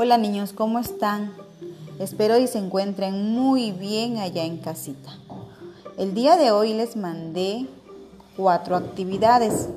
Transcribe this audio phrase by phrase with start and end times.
[0.00, 1.32] Hola niños, ¿cómo están?
[1.98, 5.10] Espero y se encuentren muy bien allá en casita.
[5.96, 7.66] El día de hoy les mandé
[8.36, 9.70] cuatro actividades.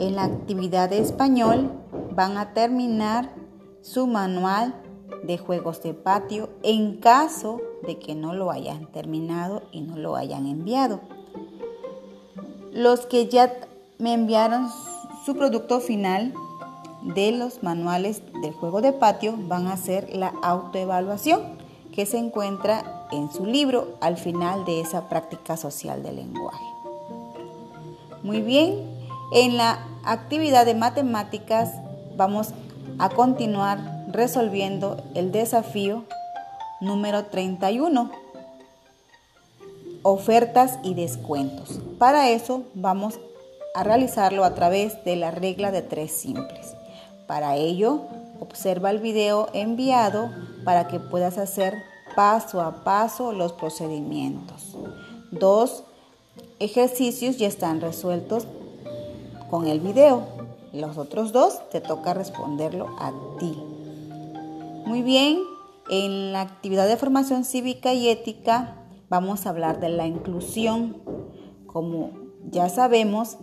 [0.00, 1.70] En la actividad de español
[2.16, 3.32] van a terminar
[3.80, 4.74] su manual
[5.22, 10.16] de juegos de patio en caso de que no lo hayan terminado y no lo
[10.16, 10.98] hayan enviado.
[12.72, 13.54] Los que ya
[13.98, 14.68] me enviaron
[15.24, 16.34] su producto final
[17.02, 21.40] de los manuales del juego de patio van a ser la autoevaluación
[21.92, 26.64] que se encuentra en su libro al final de esa práctica social del lenguaje.
[28.22, 28.74] Muy bien,
[29.32, 31.70] en la actividad de matemáticas
[32.16, 32.48] vamos
[32.98, 36.04] a continuar resolviendo el desafío
[36.80, 38.10] número 31,
[40.02, 41.80] ofertas y descuentos.
[41.98, 43.18] Para eso vamos
[43.74, 46.74] a realizarlo a través de la regla de tres simples.
[47.26, 48.02] Para ello,
[48.40, 50.30] observa el video enviado
[50.64, 51.74] para que puedas hacer
[52.14, 54.76] paso a paso los procedimientos.
[55.30, 55.84] Dos
[56.58, 58.46] ejercicios ya están resueltos
[59.50, 60.22] con el video.
[60.72, 63.56] Los otros dos te toca responderlo a ti.
[64.86, 65.38] Muy bien,
[65.90, 68.76] en la actividad de formación cívica y ética
[69.08, 70.96] vamos a hablar de la inclusión.
[71.66, 72.10] Como
[72.50, 73.36] ya sabemos,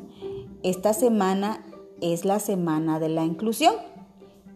[0.64, 1.64] esta semana
[2.02, 3.74] es la semana de la inclusión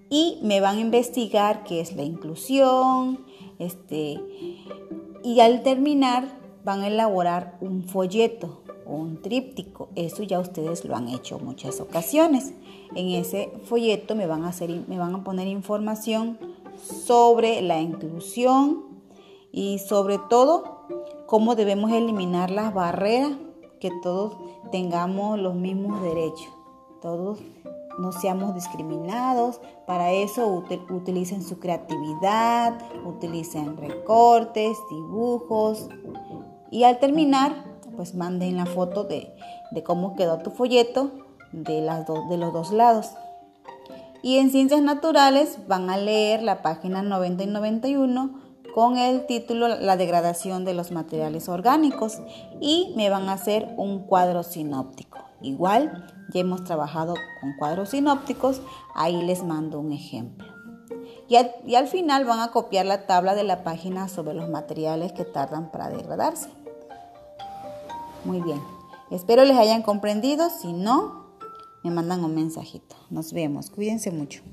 [0.10, 3.26] y me van a investigar qué es la inclusión,
[3.58, 4.20] este,
[5.24, 9.90] y al terminar van a elaborar un folleto o un tríptico.
[9.96, 12.54] Eso ya ustedes lo han hecho muchas ocasiones.
[12.94, 16.38] En ese folleto me van a, hacer, me van a poner información
[16.78, 18.84] sobre la inclusión
[19.52, 20.86] y sobre todo
[21.26, 23.32] cómo debemos eliminar las barreras,
[23.80, 24.38] que todos
[24.72, 26.50] tengamos los mismos derechos
[27.04, 27.38] todos
[28.00, 29.60] no seamos discriminados.
[29.86, 30.48] Para eso
[30.90, 35.90] utilicen su creatividad, utilicen recortes, dibujos.
[36.72, 39.36] Y al terminar, pues manden la foto de,
[39.84, 41.12] cómo quedó tu folleto
[41.52, 43.12] de, las de los dos lados.
[44.24, 48.40] Y en ciencias naturales van a leer la página 90 y 91
[48.74, 52.20] con el título La degradación de los materiales orgánicos
[52.60, 55.20] y me van a hacer un cuadro sinóptico.
[55.42, 58.62] Igual, ya hemos trabajado con cuadros sinópticos,
[58.96, 60.48] ahí les mando un ejemplo.
[61.30, 61.36] Y
[61.76, 65.72] al, final van a copiar la tabla de la página sobre los materiales que tardan
[65.72, 66.50] para degradarse.
[68.24, 68.62] Muy bien,
[69.10, 71.28] espero les hayan comprendido, si no,
[71.84, 72.96] me mandan un mensajito.
[73.10, 74.44] Nos vemos, cuídense mucho.